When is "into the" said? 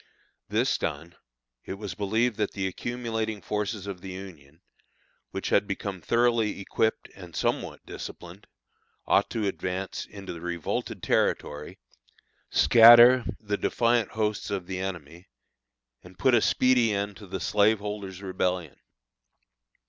10.07-10.41